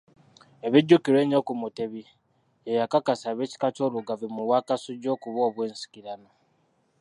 [0.65, 2.03] Ebijjukirwa ennyo ku Mutebi,
[2.65, 6.29] ye yakakasa ab'ekika ky'Olugave mu Bwakasujju okuba obw'ensikirano.